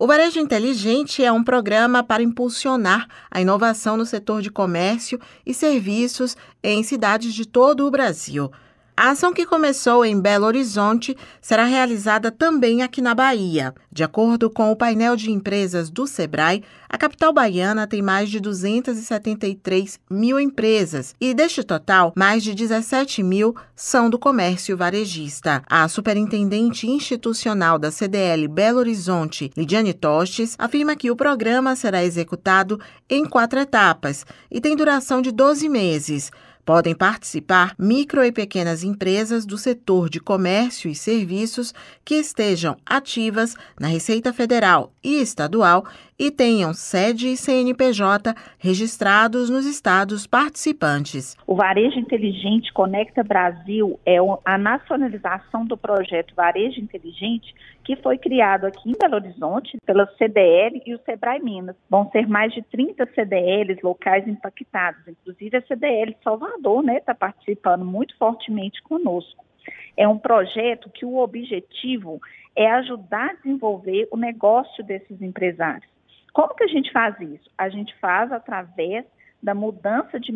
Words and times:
O 0.00 0.06
Varejo 0.06 0.38
Inteligente 0.38 1.24
é 1.24 1.32
um 1.32 1.42
programa 1.42 2.04
para 2.04 2.22
impulsionar 2.22 3.08
a 3.28 3.40
inovação 3.40 3.96
no 3.96 4.06
setor 4.06 4.40
de 4.40 4.48
comércio 4.48 5.18
e 5.44 5.52
serviços 5.52 6.36
em 6.62 6.84
cidades 6.84 7.34
de 7.34 7.44
todo 7.44 7.84
o 7.84 7.90
Brasil. 7.90 8.48
A 9.00 9.10
ação 9.10 9.32
que 9.32 9.46
começou 9.46 10.04
em 10.04 10.20
Belo 10.20 10.44
Horizonte 10.44 11.16
será 11.40 11.62
realizada 11.62 12.32
também 12.32 12.82
aqui 12.82 13.00
na 13.00 13.14
Bahia. 13.14 13.72
De 13.92 14.02
acordo 14.02 14.50
com 14.50 14.72
o 14.72 14.76
painel 14.76 15.14
de 15.14 15.30
empresas 15.30 15.88
do 15.88 16.04
Sebrae, 16.04 16.64
a 16.88 16.98
capital 16.98 17.32
baiana 17.32 17.86
tem 17.86 18.02
mais 18.02 18.28
de 18.28 18.40
273 18.40 20.00
mil 20.10 20.40
empresas 20.40 21.14
e, 21.20 21.32
deste 21.32 21.62
total, 21.62 22.12
mais 22.16 22.42
de 22.42 22.52
17 22.52 23.22
mil 23.22 23.54
são 23.76 24.10
do 24.10 24.18
comércio 24.18 24.76
varejista. 24.76 25.62
A 25.70 25.86
superintendente 25.86 26.88
institucional 26.88 27.78
da 27.78 27.92
CDL 27.92 28.48
Belo 28.48 28.80
Horizonte, 28.80 29.52
Lidiane 29.56 29.94
Tostes, 29.94 30.56
afirma 30.58 30.96
que 30.96 31.08
o 31.08 31.14
programa 31.14 31.76
será 31.76 32.02
executado 32.02 32.80
em 33.08 33.24
quatro 33.24 33.60
etapas 33.60 34.26
e 34.50 34.60
tem 34.60 34.74
duração 34.74 35.22
de 35.22 35.30
12 35.30 35.68
meses. 35.68 36.32
Podem 36.68 36.94
participar 36.94 37.74
micro 37.78 38.22
e 38.22 38.30
pequenas 38.30 38.84
empresas 38.84 39.46
do 39.46 39.56
setor 39.56 40.10
de 40.10 40.20
comércio 40.20 40.90
e 40.90 40.94
serviços 40.94 41.72
que 42.04 42.16
estejam 42.16 42.76
ativas 42.84 43.54
na 43.80 43.88
Receita 43.88 44.34
Federal 44.34 44.92
e 45.02 45.18
Estadual 45.18 45.86
e 46.18 46.30
tenham 46.30 46.74
sede 46.74 47.28
e 47.28 47.36
CNPJ 47.36 48.34
registrados 48.58 49.48
nos 49.48 49.64
estados 49.64 50.26
participantes. 50.26 51.36
O 51.46 51.54
Varejo 51.54 51.98
Inteligente 51.98 52.72
Conecta 52.72 53.22
Brasil 53.22 54.00
é 54.04 54.16
a 54.44 54.58
nacionalização 54.58 55.64
do 55.64 55.76
projeto 55.76 56.34
Varejo 56.34 56.80
Inteligente 56.80 57.54
que 57.88 57.96
foi 57.96 58.18
criado 58.18 58.66
aqui 58.66 58.90
em 58.90 58.98
Belo 58.98 59.14
Horizonte 59.14 59.78
pela 59.86 60.06
CDL 60.18 60.82
e 60.84 60.94
o 60.94 61.00
Sebrae 61.06 61.40
Minas. 61.40 61.74
Vão 61.88 62.10
ser 62.10 62.28
mais 62.28 62.52
de 62.52 62.60
30 62.60 63.08
CDLs 63.14 63.80
locais 63.82 64.28
impactados, 64.28 65.00
inclusive 65.08 65.56
a 65.56 65.62
CDL 65.62 66.14
Salvador 66.22 66.80
está 66.80 66.92
né, 66.92 67.00
tá 67.00 67.14
participando 67.14 67.86
muito 67.86 68.14
fortemente 68.18 68.82
conosco. 68.82 69.42
É 69.96 70.06
um 70.06 70.18
projeto 70.18 70.90
que 70.90 71.06
o 71.06 71.16
objetivo 71.16 72.20
é 72.54 72.70
ajudar 72.72 73.30
a 73.30 73.34
desenvolver 73.34 74.06
o 74.10 74.18
negócio 74.18 74.84
desses 74.84 75.22
empresários. 75.22 75.97
Como 76.32 76.54
que 76.54 76.64
a 76.64 76.68
gente 76.68 76.92
faz 76.92 77.18
isso? 77.20 77.50
A 77.56 77.68
gente 77.68 77.94
faz 77.98 78.30
através 78.32 79.04
da 79.42 79.54
mudança 79.54 80.18
de 80.18 80.32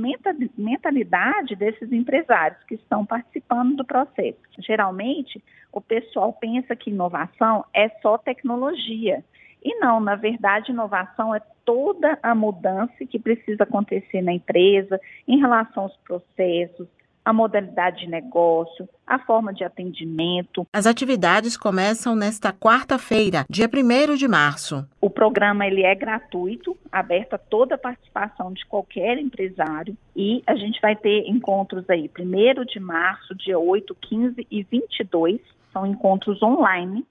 mentalidade 0.56 1.56
desses 1.56 1.92
empresários 1.92 2.62
que 2.64 2.74
estão 2.74 3.04
participando 3.04 3.76
do 3.76 3.84
processo. 3.84 4.38
Geralmente, 4.60 5.42
o 5.72 5.80
pessoal 5.80 6.32
pensa 6.32 6.76
que 6.76 6.90
inovação 6.90 7.64
é 7.74 7.88
só 8.00 8.16
tecnologia. 8.16 9.24
E 9.64 9.78
não, 9.78 10.00
na 10.00 10.14
verdade, 10.14 10.70
inovação 10.70 11.34
é 11.34 11.40
toda 11.64 12.18
a 12.22 12.34
mudança 12.34 13.04
que 13.08 13.18
precisa 13.18 13.64
acontecer 13.64 14.22
na 14.22 14.32
empresa 14.32 15.00
em 15.27 15.38
relação 15.38 15.84
aos 15.84 15.96
processos, 15.98 16.88
a 17.24 17.32
modalidade 17.32 18.00
de 18.00 18.08
negócio, 18.08 18.88
a 19.06 19.18
forma 19.18 19.52
de 19.52 19.64
atendimento. 19.64 20.66
As 20.72 20.86
atividades 20.86 21.56
começam 21.56 22.14
nesta 22.16 22.52
quarta-feira, 22.52 23.44
dia 23.48 23.68
1 23.68 24.16
de 24.16 24.26
março. 24.26 24.86
O 25.00 25.10
programa 25.10 25.66
ele 25.66 25.82
é 25.82 25.94
gratuito, 25.94 26.76
aberto 26.90 27.34
a 27.34 27.38
toda 27.38 27.74
a 27.74 27.78
participação 27.78 28.52
de 28.52 28.64
qualquer 28.66 29.18
empresário 29.18 29.96
e 30.16 30.42
a 30.46 30.54
gente 30.56 30.80
vai 30.80 30.96
ter 30.96 31.28
encontros 31.28 31.88
aí 31.88 32.10
1 32.18 32.64
de 32.64 32.80
março, 32.80 33.34
dia 33.34 33.58
8, 33.58 33.94
15 33.94 34.46
e 34.50 34.62
22, 34.64 35.40
são 35.72 35.86
encontros 35.86 36.42
online 36.42 37.04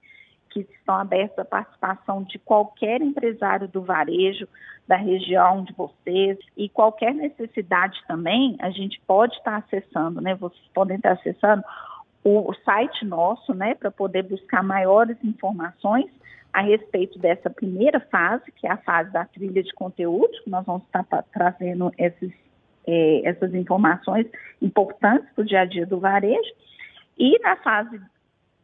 que 0.52 0.60
estão 0.60 0.94
abertos 0.94 1.38
à 1.38 1.44
participação 1.44 2.22
de 2.22 2.38
qualquer 2.38 3.00
empresário 3.00 3.68
do 3.68 3.82
varejo 3.82 4.46
da 4.86 4.96
região 4.96 5.62
de 5.62 5.72
vocês 5.72 6.38
e 6.56 6.68
qualquer 6.68 7.14
necessidade 7.14 8.02
também, 8.06 8.56
a 8.60 8.70
gente 8.70 9.00
pode 9.06 9.34
estar 9.36 9.56
acessando, 9.56 10.20
né? 10.20 10.34
Vocês 10.34 10.62
podem 10.74 10.96
estar 10.96 11.12
acessando 11.12 11.62
o, 12.24 12.52
site 12.64 13.04
nosso, 13.04 13.52
né, 13.52 13.74
para 13.74 13.90
poder 13.90 14.22
buscar 14.22 14.62
maiores 14.62 15.16
informações 15.24 16.10
a 16.52 16.60
respeito 16.60 17.18
dessa 17.18 17.50
primeira 17.50 17.98
fase, 17.98 18.52
que 18.52 18.66
é 18.66 18.70
a 18.70 18.76
fase 18.76 19.10
da 19.10 19.24
trilha 19.24 19.62
de 19.62 19.72
conteúdos, 19.72 20.38
que 20.40 20.50
nós 20.50 20.64
vamos 20.64 20.82
estar 20.84 21.04
trazendo 21.32 21.90
esses, 21.98 22.32
é, 22.86 23.28
essas 23.28 23.54
informações 23.54 24.26
importantes 24.60 25.28
para 25.34 25.42
o 25.42 25.46
dia 25.46 25.62
a 25.62 25.64
dia 25.64 25.86
do 25.86 25.98
varejo. 25.98 26.52
E 27.18 27.38
na 27.40 27.56
fase 27.56 28.00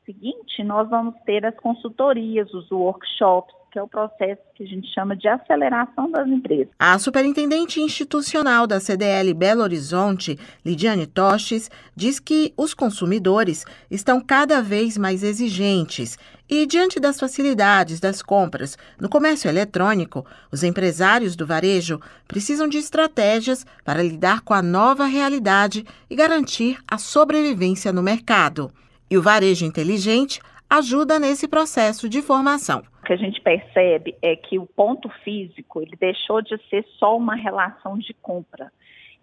seguinte, 0.08 0.64
nós 0.64 0.88
vamos 0.88 1.14
ter 1.26 1.44
as 1.44 1.54
consultorias, 1.56 2.52
os 2.54 2.70
workshops, 2.70 3.54
que 3.70 3.78
é 3.78 3.82
o 3.82 3.86
processo 3.86 4.40
que 4.54 4.62
a 4.64 4.66
gente 4.66 4.88
chama 4.94 5.14
de 5.14 5.28
aceleração 5.28 6.10
das 6.10 6.26
empresas. 6.26 6.72
A 6.78 6.98
superintendente 6.98 7.78
institucional 7.78 8.66
da 8.66 8.80
CDL 8.80 9.34
Belo 9.34 9.60
Horizonte, 9.60 10.38
Lidiane 10.64 11.06
Toches, 11.06 11.70
diz 11.94 12.18
que 12.18 12.54
os 12.56 12.72
consumidores 12.72 13.66
estão 13.90 14.18
cada 14.18 14.62
vez 14.62 14.96
mais 14.96 15.22
exigentes 15.22 16.16
e, 16.48 16.64
diante 16.64 16.98
das 16.98 17.20
facilidades 17.20 18.00
das 18.00 18.22
compras 18.22 18.78
no 18.98 19.10
comércio 19.10 19.50
eletrônico, 19.50 20.24
os 20.50 20.62
empresários 20.62 21.36
do 21.36 21.46
varejo 21.46 22.00
precisam 22.26 22.66
de 22.66 22.78
estratégias 22.78 23.66
para 23.84 24.02
lidar 24.02 24.40
com 24.40 24.54
a 24.54 24.62
nova 24.62 25.04
realidade 25.04 25.84
e 26.08 26.16
garantir 26.16 26.78
a 26.88 26.96
sobrevivência 26.96 27.92
no 27.92 28.02
mercado. 28.02 28.72
E 29.10 29.16
o 29.16 29.22
varejo 29.22 29.64
inteligente 29.64 30.40
ajuda 30.68 31.18
nesse 31.18 31.48
processo 31.48 32.08
de 32.08 32.20
formação. 32.20 32.82
O 33.00 33.06
que 33.06 33.12
a 33.14 33.16
gente 33.16 33.40
percebe 33.40 34.14
é 34.20 34.36
que 34.36 34.58
o 34.58 34.66
ponto 34.66 35.08
físico 35.24 35.80
ele 35.80 35.96
deixou 35.98 36.42
de 36.42 36.58
ser 36.68 36.84
só 36.98 37.16
uma 37.16 37.34
relação 37.34 37.96
de 37.96 38.12
compra. 38.14 38.70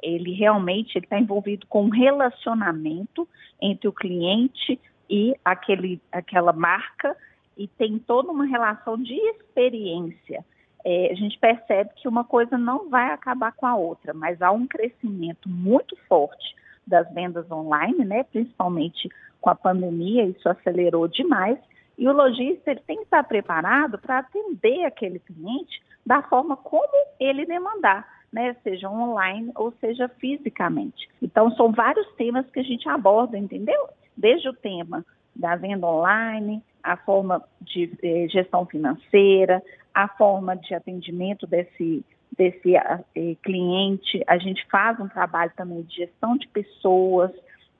Ele 0.01 0.33
realmente 0.33 0.97
está 0.97 1.19
envolvido 1.19 1.67
com 1.67 1.85
um 1.85 1.89
relacionamento 1.89 3.27
entre 3.61 3.87
o 3.87 3.93
cliente 3.93 4.79
e 5.09 5.35
aquele, 5.45 6.01
aquela 6.11 6.51
marca 6.51 7.15
e 7.55 7.67
tem 7.67 7.99
toda 7.99 8.31
uma 8.31 8.45
relação 8.45 8.97
de 8.97 9.13
experiência. 9.13 10.43
É, 10.83 11.11
a 11.11 11.15
gente 11.15 11.37
percebe 11.37 11.91
que 11.95 12.07
uma 12.07 12.23
coisa 12.23 12.57
não 12.57 12.89
vai 12.89 13.11
acabar 13.11 13.51
com 13.53 13.65
a 13.65 13.75
outra, 13.75 14.13
mas 14.13 14.41
há 14.41 14.51
um 14.51 14.67
crescimento 14.67 15.47
muito 15.47 15.95
forte 16.07 16.55
das 16.85 17.11
vendas 17.13 17.49
online, 17.51 18.05
né, 18.05 18.23
principalmente 18.23 19.09
com 19.45 19.51
a 19.51 19.55
pandemia, 19.55 20.25
isso 20.25 20.49
acelerou 20.49 21.07
demais, 21.07 21.59
e 21.99 22.09
o 22.09 22.11
lojista 22.11 22.71
ele 22.71 22.79
tem 22.79 22.97
que 22.97 23.03
estar 23.03 23.23
preparado 23.23 23.99
para 23.99 24.17
atender 24.17 24.83
aquele 24.85 25.19
cliente 25.19 25.83
da 26.03 26.23
forma 26.23 26.57
como 26.57 26.91
ele 27.19 27.45
demandar, 27.45 28.07
né? 28.33 28.55
seja 28.63 28.89
online 28.89 29.51
ou 29.53 29.71
seja 29.79 30.09
fisicamente. 30.09 31.07
Então, 31.21 31.51
são 31.51 31.71
vários 31.71 32.07
temas 32.15 32.49
que 32.49 32.59
a 32.59 32.63
gente 32.63 32.89
aborda, 32.89 33.37
entendeu? 33.37 33.87
Desde 34.17 34.49
o 34.49 34.53
tema 34.53 35.05
da 35.35 35.55
venda 35.55 35.85
online, 35.85 36.63
a 36.81 36.97
forma 36.97 37.43
de 37.61 37.91
eh, 38.01 38.27
gestão 38.27 38.65
financeira, 38.65 39.61
a 39.93 40.07
forma 40.07 40.55
de 40.55 40.73
atendimento 40.73 41.45
desse, 41.45 42.03
desse 42.35 42.75
eh, 42.75 43.35
cliente, 43.43 44.23
a 44.25 44.39
gente 44.39 44.65
faz 44.71 44.99
um 44.99 45.07
trabalho 45.07 45.51
também 45.55 45.83
de 45.83 45.97
gestão 45.97 46.35
de 46.35 46.47
pessoas, 46.47 47.31